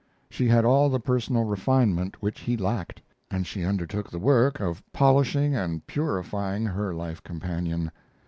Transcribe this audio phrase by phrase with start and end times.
[0.31, 4.81] She had all the personal refinement which he lacked, and she undertook the work of
[4.91, 7.91] polishing and purifying her life companion.